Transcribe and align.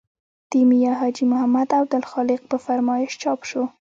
د 0.49 0.51
میا 0.69 0.93
حاجي 0.99 1.25
محمد 1.31 1.67
او 1.77 1.83
عبدالخالق 1.85 2.41
په 2.51 2.57
فرمایش 2.65 3.11
چاپ 3.23 3.39
شو. 3.49 3.63